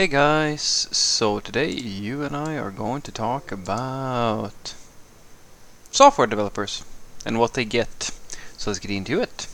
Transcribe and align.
Hey 0.00 0.06
guys, 0.06 0.88
so 0.90 1.40
today 1.40 1.72
you 1.72 2.22
and 2.22 2.34
I 2.34 2.56
are 2.56 2.70
going 2.70 3.02
to 3.02 3.12
talk 3.12 3.52
about 3.52 4.74
software 5.90 6.26
developers 6.26 6.82
and 7.26 7.38
what 7.38 7.52
they 7.52 7.66
get. 7.66 8.10
So 8.56 8.70
let's 8.70 8.78
get 8.80 8.90
into 8.90 9.20
it. 9.20 9.46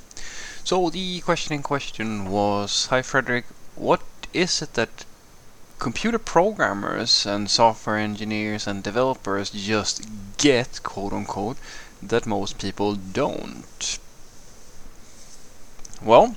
So 0.63 0.89
the 0.89 1.19
question 1.23 1.55
in 1.55 1.65
question 1.65 2.31
was, 2.31 2.87
Hi 2.91 3.03
Frederick, 3.03 3.47
what 3.75 4.03
is 4.33 4.63
it 4.63 4.75
that 4.75 5.05
computer 5.81 6.21
programmers 6.21 7.27
and 7.27 7.51
software 7.51 7.99
engineers 7.99 8.69
and 8.69 8.85
developers 8.85 9.51
just 9.51 10.07
get, 10.39 10.81
quote 10.85 11.13
unquote, 11.13 11.57
that 12.01 12.25
most 12.25 12.61
people 12.61 12.95
don't? 12.95 13.99
Well, 16.01 16.37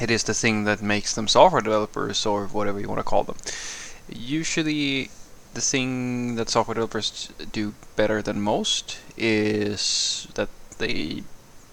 it 0.00 0.10
is 0.10 0.24
the 0.24 0.34
thing 0.34 0.64
that 0.64 0.82
makes 0.82 1.14
them 1.14 1.28
software 1.28 1.62
developers 1.62 2.26
or 2.26 2.46
whatever 2.46 2.80
you 2.80 2.88
want 2.88 2.98
to 2.98 3.04
call 3.04 3.24
them. 3.24 3.36
Usually, 4.08 5.10
the 5.54 5.60
thing 5.60 6.34
that 6.36 6.50
software 6.50 6.74
developers 6.74 7.30
do 7.52 7.74
better 7.96 8.20
than 8.22 8.40
most 8.40 8.98
is 9.16 10.28
that 10.34 10.50
they 10.78 11.22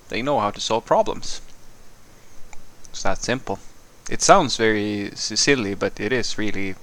they 0.10 0.22
know 0.22 0.40
how 0.40 0.52
to 0.52 0.62
solve 0.62 0.86
problems. 0.86 1.42
It's 2.90 3.04
that 3.04 3.22
simple. 3.24 3.60
It 4.10 4.22
sounds 4.22 4.58
very 4.58 5.12
silly, 5.16 5.74
but 5.76 6.00
it 6.00 6.14
is 6.14 6.38
really 6.38 6.76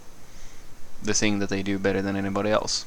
the 1.02 1.15
thing 1.15 1.38
that 1.38 1.48
they 1.48 1.62
do 1.62 1.79
better 1.79 2.02
than 2.02 2.16
anybody 2.16 2.51
else. 2.51 2.84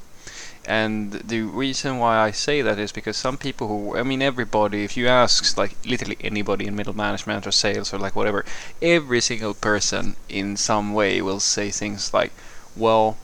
And 0.65 1.11
the 1.11 1.41
reason 1.41 1.99
why 1.99 2.17
I 2.17 2.31
say 2.31 2.61
that 2.61 2.79
is 2.79 2.91
because 2.91 3.17
some 3.17 3.37
people 3.37 3.67
who, 3.67 3.97
I 3.97 4.03
mean, 4.03 4.21
everybody, 4.21 4.83
if 4.83 4.95
you 4.95 5.07
ask 5.07 5.57
like 5.57 5.75
literally 5.85 6.17
anybody 6.21 6.67
in 6.67 6.75
middle 6.75 6.95
management 6.95 7.45
or 7.45 7.51
sales 7.51 7.93
or 7.93 7.99
like 7.99 8.15
whatever, 8.15 8.45
every 8.81 9.19
single 9.19 9.53
person 9.53 10.15
in 10.29 10.55
some 10.55 10.93
way 10.93 11.21
will 11.21 11.41
say 11.41 11.69
things 11.69 12.13
like, 12.13 12.31
well, 12.75 13.17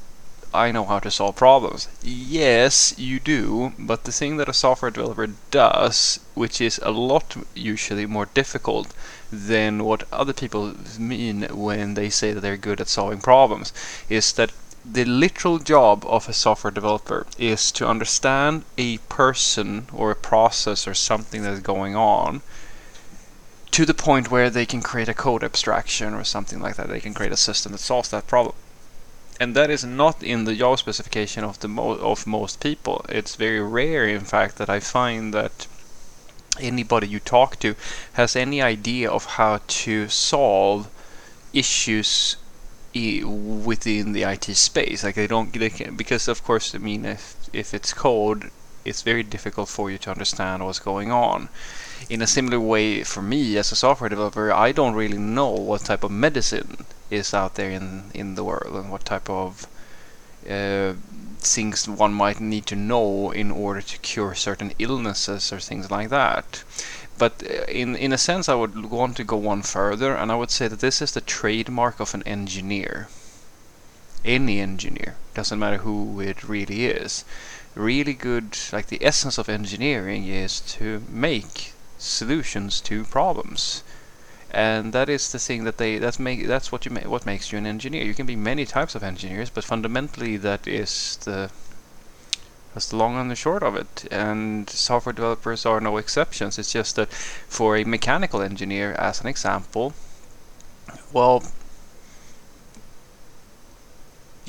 I 0.53 0.71
know 0.71 0.83
how 0.83 0.99
to 0.99 1.11
solve 1.11 1.35
problems. 1.35 1.87
Yes, 2.01 2.95
you 2.97 3.19
do, 3.19 3.73
but 3.77 4.03
the 4.03 4.11
thing 4.11 4.37
that 4.37 4.49
a 4.49 4.53
software 4.53 4.89
developer 4.89 5.27
does, 5.51 6.19
which 6.33 6.59
is 6.59 6.79
a 6.81 6.91
lot 6.91 7.37
usually 7.53 8.07
more 8.07 8.25
difficult 8.33 8.91
than 9.31 9.83
what 9.83 10.07
other 10.11 10.33
people 10.33 10.73
mean 10.97 11.43
when 11.51 11.93
they 11.93 12.09
say 12.09 12.33
that 12.33 12.41
they're 12.41 12.57
good 12.57 12.81
at 12.81 12.87
solving 12.87 13.21
problems, 13.21 13.71
is 14.09 14.33
that 14.33 14.51
the 14.85 15.05
literal 15.05 15.59
job 15.59 16.05
of 16.05 16.29
a 16.29 16.33
software 16.33 16.71
developer 16.71 17.27
is 17.37 17.71
to 17.73 17.87
understand 17.87 18.63
a 18.77 18.97
person 19.09 19.87
or 19.93 20.11
a 20.11 20.15
process 20.15 20.87
or 20.87 20.93
something 20.93 21.43
that's 21.43 21.59
going 21.59 21.95
on 21.95 22.41
to 23.71 23.85
the 23.85 23.93
point 23.93 24.31
where 24.31 24.49
they 24.49 24.65
can 24.65 24.81
create 24.81 25.09
a 25.09 25.13
code 25.13 25.43
abstraction 25.43 26.13
or 26.13 26.23
something 26.23 26.59
like 26.59 26.75
that. 26.75 26.89
They 26.89 26.99
can 26.99 27.13
create 27.13 27.31
a 27.31 27.37
system 27.37 27.71
that 27.71 27.79
solves 27.79 28.09
that 28.09 28.27
problem. 28.27 28.55
And 29.39 29.55
that 29.55 29.69
is 29.69 29.85
not 29.85 30.21
in 30.21 30.43
the 30.43 30.55
job 30.55 30.79
specification 30.79 31.43
of 31.43 31.59
the 31.59 31.69
mo 31.69 31.91
of 31.91 32.27
most 32.27 32.59
people. 32.59 33.05
It's 33.07 33.35
very 33.35 33.61
rare, 33.61 34.05
in 34.05 34.25
fact, 34.25 34.57
that 34.57 34.69
I 34.69 34.79
find 34.79 35.33
that 35.33 35.67
anybody 36.59 37.07
you 37.07 37.19
talk 37.19 37.59
to 37.59 37.75
has 38.13 38.35
any 38.35 38.61
idea 38.61 39.09
of 39.09 39.25
how 39.37 39.61
to 39.67 40.09
solve 40.09 40.89
issues 41.53 42.35
within 42.93 44.13
the 44.13 44.23
IT 44.23 44.45
space. 44.55 45.03
Like 45.03 45.15
they 45.15 45.27
don't, 45.27 45.53
they 45.53 45.69
can, 45.69 45.95
because 45.95 46.27
of 46.27 46.43
course, 46.43 46.73
I 46.73 46.79
mean, 46.79 47.05
if 47.05 47.35
if 47.53 47.73
it's 47.73 47.93
code, 47.93 48.51
it's 48.85 49.01
very 49.01 49.23
difficult 49.23 49.69
for 49.69 49.91
you 49.91 49.97
to 49.99 50.11
understand 50.11 50.65
what's 50.65 50.79
going 50.79 51.11
on. 51.11 51.49
In 52.09 52.21
a 52.21 52.27
similar 52.27 52.59
way, 52.59 53.03
for 53.03 53.21
me 53.21 53.57
as 53.57 53.71
a 53.71 53.75
software 53.75 54.09
developer, 54.09 54.51
I 54.51 54.71
don't 54.71 54.95
really 54.95 55.17
know 55.17 55.51
what 55.51 55.81
type 55.85 56.03
of 56.03 56.11
medicine 56.11 56.85
is 57.09 57.33
out 57.33 57.55
there 57.55 57.71
in 57.71 58.11
in 58.13 58.35
the 58.35 58.43
world 58.43 58.75
and 58.75 58.91
what 58.91 59.05
type 59.05 59.29
of 59.29 59.67
uh, 60.49 60.93
things 61.41 61.87
one 61.87 62.13
might 62.13 62.39
need 62.39 62.65
to 62.65 62.75
know 62.75 63.31
in 63.31 63.49
order 63.49 63.81
to 63.81 63.97
cure 63.99 64.35
certain 64.35 64.73
illnesses 64.77 65.51
or 65.53 65.59
things 65.59 65.89
like 65.89 66.09
that. 66.09 66.63
But 67.17 67.43
uh, 67.43 67.63
in 67.65 67.95
in 67.95 68.13
a 68.13 68.17
sense, 68.17 68.49
I 68.49 68.55
would 68.55 68.85
want 68.85 69.17
to 69.17 69.23
go 69.23 69.37
one 69.37 69.61
further, 69.61 70.15
and 70.15 70.31
I 70.31 70.35
would 70.35 70.51
say 70.51 70.67
that 70.67 70.79
this 70.79 71.01
is 71.01 71.11
the 71.11 71.21
trademark 71.21 71.99
of 71.99 72.13
an 72.13 72.23
engineer. 72.23 73.07
Any 74.23 74.59
engineer, 74.59 75.15
doesn't 75.33 75.59
matter 75.59 75.77
who 75.77 76.19
it 76.19 76.43
really 76.43 76.85
is. 76.85 77.23
Really 77.75 78.13
good, 78.13 78.57
like 78.73 78.87
the 78.87 79.03
essence 79.05 79.37
of 79.37 79.49
engineering 79.49 80.27
is 80.27 80.59
to 80.77 81.03
make 81.09 81.73
solutions 81.97 82.81
to 82.81 83.03
problems 83.05 83.83
and 84.51 84.93
that 84.93 85.09
is 85.09 85.31
the 85.31 85.39
thing 85.39 85.63
that 85.63 85.77
they 85.77 85.99
that's 85.99 86.19
make 86.19 86.47
that's 86.47 86.71
what 86.71 86.85
you 86.85 86.91
ma- 86.91 87.09
what 87.09 87.25
makes 87.25 87.51
you 87.51 87.57
an 87.57 87.67
engineer. 87.67 88.03
You 88.03 88.13
can 88.13 88.25
be 88.25 88.35
many 88.35 88.65
types 88.65 88.95
of 88.95 89.03
engineers, 89.03 89.49
but 89.49 89.63
fundamentally 89.63 90.37
that 90.37 90.67
is 90.67 91.17
the 91.25 91.51
that's 92.73 92.89
the 92.89 92.97
long 92.97 93.17
and 93.17 93.31
the 93.31 93.35
short 93.35 93.63
of 93.63 93.75
it. 93.75 94.05
And 94.11 94.69
software 94.69 95.13
developers 95.13 95.65
are 95.65 95.81
no 95.81 95.97
exceptions. 95.97 96.57
It's 96.59 96.71
just 96.71 96.95
that 96.95 97.11
for 97.11 97.75
a 97.77 97.83
mechanical 97.83 98.41
engineer, 98.41 98.93
as 98.93 99.21
an 99.21 99.27
example, 99.27 99.93
well, 101.11 101.43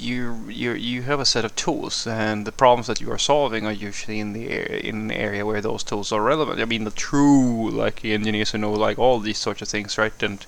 you 0.01 0.49
you 0.49 0.73
you 0.73 1.03
have 1.03 1.21
a 1.21 1.25
set 1.25 1.45
of 1.45 1.55
tools, 1.55 2.07
and 2.07 2.47
the 2.47 2.53
problems 2.53 2.87
that 2.87 3.01
you 3.01 3.11
are 3.13 3.19
solving 3.19 3.67
are 3.67 3.73
usually 3.73 4.19
in 4.21 4.33
the 4.33 4.47
in 4.89 4.97
an 4.97 5.11
area 5.13 5.47
where 5.47 5.61
those 5.61 5.83
tools 5.83 6.13
are 6.13 6.23
relevant. 6.23 6.61
I 6.61 6.65
mean, 6.65 6.85
the 6.85 6.91
true 6.91 7.71
like 7.71 8.05
engineers 8.05 8.51
who 8.51 8.59
know 8.59 8.73
like 8.73 8.99
all 8.99 9.21
these 9.21 9.39
sorts 9.39 9.63
of 9.63 9.69
things, 9.69 9.99
right? 9.99 10.23
And 10.23 10.45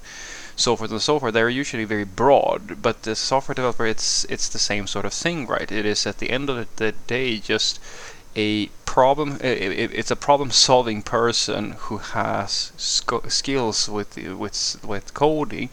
so 0.56 0.76
forth 0.76 0.90
and 0.90 1.00
so 1.00 1.18
forth. 1.18 1.34
They're 1.34 1.48
usually 1.48 1.84
very 1.84 2.04
broad, 2.04 2.82
but 2.82 3.02
the 3.02 3.16
software 3.16 3.54
developer, 3.54 3.86
it's 3.86 4.24
it's 4.24 4.48
the 4.48 4.58
same 4.58 4.86
sort 4.86 5.04
of 5.06 5.12
thing, 5.12 5.46
right? 5.46 5.70
It 5.70 5.86
is 5.86 6.06
at 6.06 6.18
the 6.18 6.30
end 6.30 6.50
of 6.50 6.66
the 6.76 6.92
day 7.06 7.38
just 7.38 7.80
a 8.36 8.66
problem. 8.84 9.38
It, 9.40 9.92
it's 9.92 10.10
a 10.10 10.16
problem-solving 10.16 11.02
person 11.02 11.72
who 11.72 11.98
has 11.98 12.72
skills 12.76 13.88
with 13.88 14.16
with 14.16 14.84
with 14.84 15.14
coding, 15.14 15.70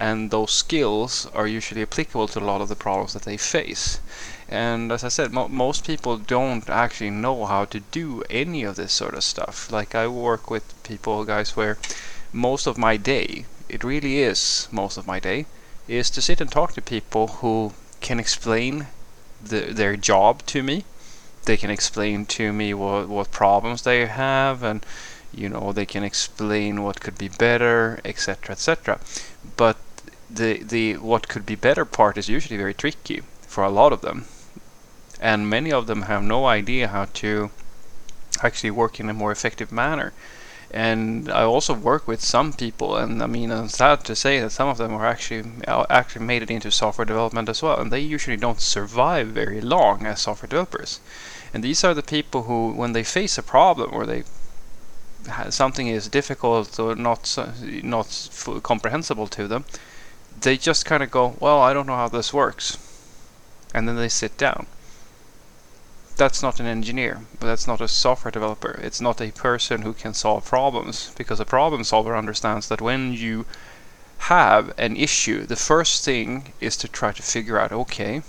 and 0.00 0.30
those 0.30 0.52
skills 0.52 1.26
are 1.34 1.46
usually 1.46 1.82
applicable 1.82 2.28
to 2.28 2.38
a 2.38 2.48
lot 2.50 2.60
of 2.60 2.68
the 2.68 2.76
problems 2.76 3.12
that 3.14 3.22
they 3.22 3.36
face. 3.36 4.00
And 4.48 4.92
as 4.92 5.04
I 5.04 5.08
said, 5.08 5.32
mo 5.32 5.48
most 5.48 5.86
people 5.86 6.16
don't 6.16 6.68
actually 6.70 7.10
know 7.10 7.46
how 7.46 7.64
to 7.66 7.80
do 7.80 8.22
any 8.30 8.62
of 8.64 8.76
this 8.76 8.92
sort 8.92 9.14
of 9.14 9.24
stuff. 9.24 9.70
Like 9.72 9.94
I 9.94 10.06
work 10.06 10.50
with 10.50 10.82
people, 10.82 11.24
guys, 11.24 11.56
where 11.56 11.78
most 12.32 12.66
of 12.66 12.78
my 12.78 12.96
day 12.96 13.44
it 13.68 13.84
really 13.84 14.18
is 14.20 14.68
most 14.70 14.96
of 14.96 15.06
my 15.06 15.20
day, 15.20 15.46
is 15.86 16.10
to 16.10 16.22
sit 16.22 16.40
and 16.40 16.50
talk 16.50 16.72
to 16.74 16.82
people 16.82 17.26
who 17.40 17.72
can 18.00 18.18
explain 18.18 18.86
the, 19.42 19.60
their 19.72 19.96
job 19.96 20.44
to 20.46 20.62
me. 20.62 20.84
They 21.44 21.56
can 21.56 21.70
explain 21.70 22.26
to 22.26 22.52
me 22.52 22.74
what, 22.74 23.08
what 23.08 23.30
problems 23.30 23.82
they 23.82 24.06
have 24.06 24.62
and 24.62 24.84
you 25.32 25.48
know 25.48 25.72
they 25.72 25.84
can 25.86 26.02
explain 26.02 26.82
what 26.82 27.00
could 27.00 27.18
be 27.18 27.28
better 27.28 28.00
etc 28.02 28.52
etc 28.52 28.98
but 29.58 29.76
the 30.30 30.62
the 30.62 30.96
what 30.96 31.28
could 31.28 31.46
be 31.46 31.54
better 31.54 31.84
part 31.84 32.16
is 32.18 32.28
usually 32.28 32.56
very 32.56 32.74
tricky 32.74 33.22
for 33.46 33.64
a 33.64 33.70
lot 33.70 33.92
of 33.92 34.00
them 34.02 34.26
and 35.20 35.50
many 35.50 35.72
of 35.72 35.86
them 35.86 36.02
have 36.02 36.22
no 36.22 36.46
idea 36.46 36.88
how 36.88 37.06
to 37.06 37.50
actually 38.42 38.70
work 38.70 39.00
in 39.00 39.08
a 39.08 39.14
more 39.14 39.32
effective 39.32 39.72
manner 39.72 40.12
and 40.70 41.30
I 41.30 41.44
also 41.44 41.72
work 41.72 42.06
with 42.06 42.22
some 42.22 42.52
people, 42.52 42.94
and 42.96 43.22
I 43.22 43.26
mean, 43.26 43.50
I'm 43.50 43.70
sad 43.70 44.04
to 44.04 44.14
say 44.14 44.38
that 44.40 44.52
some 44.52 44.68
of 44.68 44.76
them 44.76 44.92
are 44.92 45.06
actually 45.06 45.50
actually 45.66 46.26
made 46.26 46.42
it 46.42 46.50
into 46.50 46.70
software 46.70 47.06
development 47.06 47.48
as 47.48 47.62
well, 47.62 47.80
and 47.80 47.90
they 47.90 48.00
usually 48.00 48.36
don't 48.36 48.60
survive 48.60 49.28
very 49.28 49.62
long 49.62 50.04
as 50.04 50.20
software 50.20 50.48
developers. 50.48 51.00
And 51.54 51.64
these 51.64 51.84
are 51.84 51.94
the 51.94 52.02
people 52.02 52.42
who, 52.42 52.72
when 52.72 52.92
they 52.92 53.02
face 53.02 53.38
a 53.38 53.42
problem 53.42 53.90
or 53.94 54.04
they 54.04 54.24
something 55.50 55.88
is 55.88 56.08
difficult 56.08 56.78
or 56.78 56.94
not 56.94 57.36
not 57.82 58.28
comprehensible 58.62 59.26
to 59.28 59.48
them, 59.48 59.64
they 60.40 60.56
just 60.56 60.84
kind 60.84 61.02
of 61.02 61.10
go, 61.10 61.36
"Well, 61.40 61.60
I 61.60 61.72
don't 61.72 61.86
know 61.86 61.96
how 61.96 62.08
this 62.08 62.32
works," 62.32 62.78
and 63.74 63.88
then 63.88 63.96
they 63.96 64.08
sit 64.08 64.36
down 64.36 64.66
that's 66.18 66.42
not 66.42 66.58
an 66.58 66.66
engineer, 66.66 67.20
that's 67.38 67.68
not 67.68 67.80
a 67.80 67.86
software 67.86 68.32
developer. 68.32 68.78
It's 68.82 69.00
not 69.00 69.20
a 69.20 69.30
person 69.30 69.82
who 69.82 69.92
can 69.92 70.12
solve 70.12 70.44
problems 70.44 71.12
because 71.16 71.38
a 71.38 71.44
problem 71.44 71.84
solver 71.84 72.16
understands 72.16 72.68
that 72.68 72.80
when 72.80 73.12
you 73.12 73.46
have 74.26 74.74
an 74.76 74.96
issue, 74.96 75.46
the 75.46 75.56
first 75.56 76.04
thing 76.04 76.52
is 76.60 76.76
to 76.78 76.88
try 76.88 77.12
to 77.12 77.22
figure 77.22 77.58
out, 77.58 77.70
okay, 77.70 78.22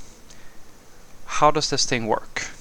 how 1.25 1.49
does 1.49 1.71
this 1.71 1.85
thing 1.85 2.05
work? 2.05 2.51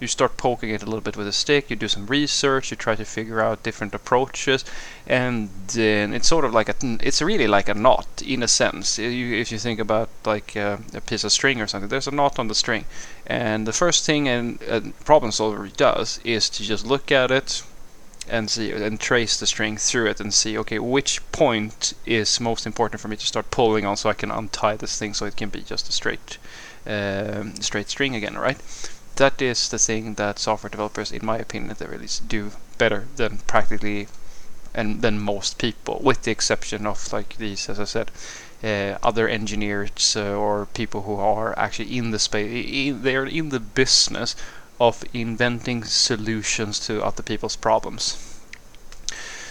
You 0.00 0.06
start 0.06 0.36
poking 0.36 0.70
it 0.70 0.82
a 0.82 0.86
little 0.86 1.00
bit 1.00 1.16
with 1.16 1.26
a 1.26 1.32
stick, 1.32 1.70
you 1.70 1.76
do 1.76 1.88
some 1.88 2.06
research, 2.06 2.70
you 2.70 2.76
try 2.76 2.94
to 2.94 3.04
figure 3.04 3.40
out 3.40 3.62
different 3.62 3.94
approaches, 3.94 4.64
and 5.06 5.50
then 5.68 6.12
it's 6.12 6.28
sort 6.28 6.44
of 6.44 6.52
like 6.52 6.68
a, 6.68 6.74
it's 7.00 7.22
really 7.22 7.46
like 7.46 7.68
a 7.68 7.74
knot 7.74 8.22
in 8.26 8.42
a 8.42 8.48
sense. 8.48 8.98
if 8.98 9.52
you 9.52 9.58
think 9.58 9.80
about 9.80 10.08
like 10.24 10.56
a, 10.56 10.80
a, 10.92 11.00
piece 11.00 11.24
of 11.24 11.32
string 11.32 11.60
or 11.60 11.66
something, 11.66 11.88
there's 11.88 12.08
a 12.08 12.10
knot 12.10 12.38
on 12.38 12.48
the 12.48 12.54
string, 12.54 12.84
and 13.26 13.66
the 13.66 13.72
first 13.72 14.04
thing 14.04 14.28
a 14.28 14.80
problem 15.04 15.32
solver 15.32 15.68
does 15.68 16.20
is 16.24 16.48
to 16.50 16.62
just 16.62 16.86
look 16.86 17.12
at 17.12 17.30
it, 17.30 17.62
and 18.28 18.50
see 18.50 18.72
and 18.72 18.98
trace 19.00 19.38
the 19.38 19.46
string 19.46 19.76
through 19.76 20.06
it 20.06 20.20
and 20.20 20.32
see 20.32 20.56
okay 20.56 20.78
which 20.78 21.20
point 21.30 21.92
is 22.06 22.40
most 22.40 22.66
important 22.66 23.00
for 23.00 23.08
me 23.08 23.16
to 23.16 23.26
start 23.26 23.50
pulling 23.50 23.84
on 23.84 23.96
so 23.96 24.08
I 24.08 24.14
can 24.14 24.30
untie 24.30 24.76
this 24.76 24.98
thing 24.98 25.12
so 25.12 25.26
it 25.26 25.36
can 25.36 25.50
be 25.50 25.60
just 25.60 25.88
a 25.88 25.92
straight 25.92 26.38
um, 26.86 27.54
straight 27.56 27.90
string 27.90 28.14
again 28.14 28.36
right 28.36 28.58
that 29.16 29.40
is 29.40 29.68
the 29.68 29.78
thing 29.78 30.14
that 30.14 30.38
software 30.38 30.70
developers 30.70 31.12
in 31.12 31.24
my 31.24 31.38
opinion 31.38 31.74
they 31.78 31.86
really 31.86 32.08
do 32.26 32.52
better 32.78 33.06
than 33.16 33.38
practically 33.46 34.08
and 34.74 35.02
than 35.02 35.20
most 35.20 35.58
people 35.58 36.00
with 36.02 36.22
the 36.22 36.30
exception 36.30 36.86
of 36.86 37.12
like 37.12 37.36
these 37.36 37.68
as 37.68 37.78
I 37.78 37.84
said 37.84 38.10
uh, 38.62 38.98
other 39.02 39.28
engineers 39.28 40.16
uh, 40.16 40.34
or 40.34 40.66
people 40.66 41.02
who 41.02 41.16
are 41.16 41.56
actually 41.58 41.96
in 41.96 42.10
the 42.10 42.18
space 42.18 42.94
they're 43.02 43.26
in 43.26 43.50
the 43.50 43.60
business 43.60 44.34
of 44.80 45.04
inventing 45.12 45.84
solutions 45.84 46.80
to 46.80 47.02
other 47.02 47.22
people's 47.22 47.56
problems. 47.56 48.18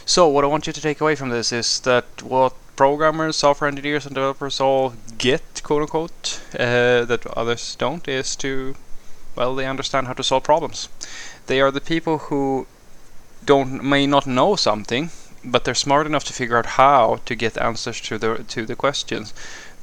So 0.06 0.27
what 0.27 0.44
I 0.44 0.48
want 0.48 0.68
you 0.68 0.74
to 0.74 0.81
take 0.81 1.00
away 1.00 1.15
from 1.15 1.30
this 1.30 1.51
is 1.51 1.80
that 1.81 2.21
what 2.21 2.54
programmers, 2.75 3.38
software 3.38 3.69
engineers 3.69 4.06
and 4.06 4.13
developers 4.13 4.60
all 4.60 4.94
get, 5.18 5.62
quote 5.63 5.83
unquote, 5.83 6.42
uh, 6.60 7.06
that 7.06 7.25
others 7.38 7.75
don't, 7.75 8.06
is 8.07 8.36
to, 8.38 8.75
well, 9.36 9.56
they 9.56 9.66
understand 9.66 10.08
how 10.08 10.14
to 10.14 10.24
solve 10.24 10.44
problems. 10.44 10.90
They 11.48 11.60
are 11.62 11.72
the 11.72 11.82
people 11.82 12.18
who 12.30 12.68
don't 13.46 13.84
may 13.84 14.08
not 14.08 14.26
know 14.28 14.56
something, 14.56 15.10
but 15.44 15.66
they're 15.66 15.76
smart 15.76 16.08
enough 16.08 16.24
to 16.26 16.34
figure 16.34 16.58
out 16.58 16.78
how 16.78 17.20
to 17.26 17.36
get 17.36 17.58
answers 17.58 18.00
to 18.02 18.18
the 18.18 18.44
to 18.48 18.66
the 18.66 18.76
questions. 18.76 19.34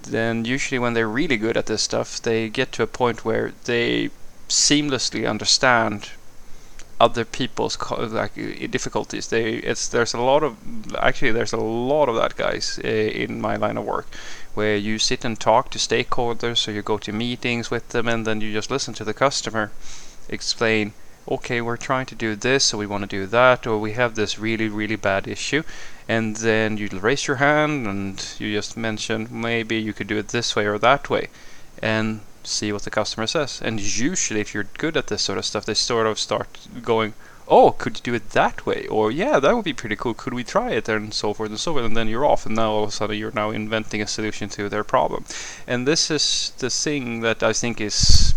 Then 0.03 0.45
usually 0.45 0.79
when 0.79 0.95
they're 0.95 1.09
really 1.09 1.37
good 1.37 1.57
at 1.57 1.67
this 1.67 1.83
stuff, 1.83 2.23
they 2.23 2.49
get 2.49 2.73
to 2.73 2.83
a 2.83 2.87
point 2.87 3.25
where 3.25 3.53
they 3.65 4.11
seamlessly 4.49 5.29
understand 5.29 6.11
other 7.01 7.25
people's 7.25 7.79
like 7.91 8.35
difficulties. 8.71 9.29
They 9.29 9.55
it's 9.55 9.89
there's 9.89 10.15
a 10.15 10.21
lot 10.21 10.43
of 10.43 10.57
actually 10.97 11.33
there's 11.33 11.53
a 11.53 11.57
lot 11.57 12.09
of 12.09 12.17
that 12.17 12.37
guys 12.37 12.79
uh, 12.85 12.89
in 12.89 13.41
my 13.41 13.57
line 13.57 13.79
of 13.79 13.85
work 13.85 14.07
where 14.55 14.77
you 14.77 14.99
sit 14.99 15.25
and 15.25 15.39
talk 15.39 15.71
to 15.71 15.79
stakeholders 15.79 16.59
So 16.59 16.71
you 16.71 16.83
go 16.83 16.99
to 16.99 17.13
meetings 17.13 17.71
with 17.71 17.89
them 17.91 18.09
and 18.09 18.27
then 18.27 18.41
you 18.41 18.53
just 18.53 18.71
listen 18.71 18.95
to 18.95 19.05
the 19.05 19.15
customer 19.15 19.71
explain 20.29 20.93
okay 21.29 21.61
we're 21.61 21.77
trying 21.77 22.07
to 22.07 22.15
do 22.15 22.35
this 22.35 22.65
so 22.65 22.79
we 22.79 22.87
want 22.87 23.03
to 23.03 23.17
do 23.19 23.27
that 23.27 23.67
or 23.67 23.79
we 23.79 23.93
have 23.93 24.15
this 24.15 24.39
really 24.39 24.69
really 24.69 24.97
bad 24.97 25.29
issue 25.29 25.63
and 26.09 26.37
then 26.37 26.77
you 26.77 26.89
raise 26.89 27.27
your 27.27 27.37
hand 27.37 27.87
and 27.87 28.35
you 28.39 28.53
just 28.53 28.77
mention 28.77 29.29
maybe 29.31 29.77
you 29.77 29.93
could 29.93 30.07
do 30.07 30.19
it 30.19 30.29
this 30.29 30.57
way 30.57 30.67
or 30.67 30.79
that 30.79 31.11
way 31.11 31.29
and 31.83 32.21
see 32.43 32.73
what 32.73 32.83
the 32.83 32.91
customer 32.91 33.27
says. 33.27 33.61
And 33.63 33.81
usually, 33.81 34.41
if 34.41 34.55
you're 34.55 34.69
good 34.79 34.97
at 34.97 35.09
this 35.09 35.23
sort 35.23 35.39
of 35.39 35.45
stuff, 35.45 35.67
they 35.67 35.75
sort 35.75 36.07
of 36.07 36.19
start 36.19 36.49
going, 36.83 37.15
"Oh, 37.51 37.73
could 37.73 37.99
you 37.99 38.03
do 38.03 38.15
it 38.15 38.31
that 38.31 38.65
way?" 38.65 38.87
Or 38.87 39.11
"Yeah, 39.11 39.41
that 39.41 39.55
would 39.55 39.65
be 39.65 39.75
pretty 39.75 39.97
cool. 39.97 40.15
Could 40.15 40.33
we 40.33 40.45
try 40.45 40.71
it?" 40.71 40.89
And 40.89 41.13
so 41.13 41.35
forth 41.35 41.51
and 41.51 41.61
so 41.61 41.73
forth. 41.73 41.85
And 41.85 41.97
then 41.97 42.09
you're 42.09 42.25
off, 42.25 42.47
and 42.47 42.55
now 42.55 42.71
all 42.71 42.85
of 42.85 42.91
a 42.91 42.93
sudden 42.93 43.19
you're 43.19 43.33
now 43.43 43.51
inventing 43.51 44.01
a 44.01 44.07
solution 44.07 44.49
to 44.51 44.69
their 44.69 44.85
problem. 44.85 45.25
And 45.67 45.87
this 45.87 46.11
is 46.11 46.53
the 46.59 46.71
thing 46.71 47.21
that 47.21 47.43
I 47.43 47.53
think 47.53 47.81
is, 47.81 48.35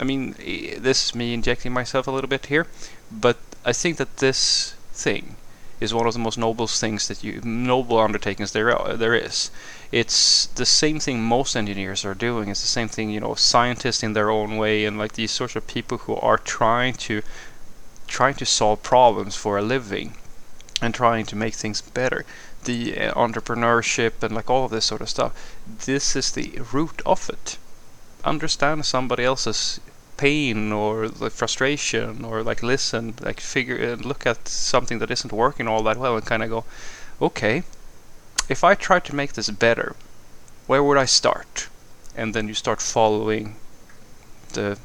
I 0.00 0.04
mean, 0.04 0.34
eh, 0.44 0.76
this 0.78 1.06
is 1.06 1.14
me 1.14 1.32
injecting 1.32 1.72
myself 1.72 2.06
a 2.06 2.10
little 2.10 2.28
bit 2.28 2.46
here, 2.46 2.66
but 3.10 3.38
I 3.64 3.72
think 3.72 3.96
that 3.98 4.16
this 4.18 4.74
thing 4.92 5.36
is 5.80 5.94
one 5.94 6.06
of 6.06 6.12
the 6.12 6.18
most 6.18 6.36
noble 6.36 6.66
things 6.66 7.08
that 7.08 7.24
you 7.24 7.40
noble 7.42 7.98
undertakings 7.98 8.52
there 8.52 8.76
are, 8.76 8.96
there 8.96 9.14
is. 9.14 9.50
It's 9.90 10.46
the 10.46 10.66
same 10.66 11.00
thing 11.00 11.22
most 11.22 11.56
engineers 11.56 12.04
are 12.04 12.14
doing. 12.14 12.50
It's 12.50 12.60
the 12.60 12.66
same 12.66 12.88
thing 12.88 13.10
you 13.10 13.20
know 13.20 13.34
scientists 13.34 14.02
in 14.02 14.12
their 14.12 14.30
own 14.30 14.58
way 14.58 14.84
and 14.84 14.98
like 14.98 15.12
these 15.12 15.30
sorts 15.30 15.56
of 15.56 15.66
people 15.66 15.98
who 15.98 16.16
are 16.16 16.36
trying 16.36 16.94
to 17.08 17.22
trying 18.10 18.34
to 18.34 18.44
solve 18.44 18.82
problems 18.82 19.36
for 19.36 19.56
a 19.56 19.62
living 19.62 20.14
and 20.82 20.92
trying 20.92 21.24
to 21.26 21.36
make 21.36 21.54
things 21.54 21.80
better. 21.80 22.26
The 22.64 22.98
uh, 22.98 23.14
entrepreneurship 23.14 24.22
and 24.22 24.34
like 24.34 24.50
all 24.50 24.64
of 24.64 24.70
this 24.70 24.84
sort 24.84 25.00
of 25.00 25.08
stuff. 25.08 25.32
This 25.66 26.16
is 26.16 26.32
the 26.32 26.60
root 26.72 27.00
of 27.06 27.30
it. 27.30 27.56
Understand 28.24 28.84
somebody 28.84 29.24
else's 29.24 29.80
pain 30.16 30.70
or 30.70 31.08
the 31.08 31.30
frustration 31.30 32.24
or 32.24 32.42
like 32.42 32.62
listen 32.62 33.14
like 33.22 33.40
figure 33.40 33.76
and 33.76 34.04
uh, 34.04 34.08
look 34.08 34.26
at 34.26 34.46
something 34.46 34.98
that 34.98 35.10
isn't 35.10 35.32
working 35.32 35.66
all 35.66 35.82
that 35.82 35.96
well 35.96 36.14
and 36.14 36.26
kind 36.26 36.42
of 36.42 36.50
go 36.50 36.62
okay 37.22 37.62
if 38.46 38.62
I 38.62 38.74
try 38.74 39.00
to 39.00 39.14
make 39.14 39.32
this 39.32 39.48
better 39.48 39.96
where 40.66 40.84
would 40.84 40.98
I 40.98 41.06
start 41.06 41.70
and 42.14 42.34
then 42.34 42.48
you 42.48 42.52
start 42.54 42.82
following 42.82 43.56
the 44.52 44.78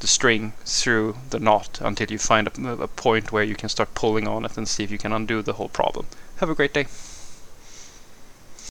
the 0.00 0.06
string 0.06 0.52
through 0.64 1.16
the 1.30 1.38
knot 1.38 1.78
until 1.80 2.10
you 2.10 2.18
find 2.18 2.48
a, 2.48 2.82
a 2.82 2.88
point 2.88 3.32
where 3.32 3.44
you 3.44 3.54
can 3.54 3.68
start 3.68 3.94
pulling 3.94 4.28
on 4.28 4.44
it 4.44 4.56
and 4.56 4.68
see 4.68 4.84
if 4.84 4.90
you 4.90 4.98
can 4.98 5.12
undo 5.12 5.42
the 5.42 5.54
whole 5.54 5.68
problem. 5.68 6.06
Have 6.36 6.50
a 6.50 6.54
great 6.54 6.74
day 6.74 6.86